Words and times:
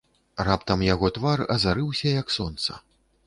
Раптам 0.47 0.79
яго 0.93 1.11
твар 1.17 1.43
азарыўся, 1.55 2.07
як 2.21 2.35
сонца. 2.39 2.79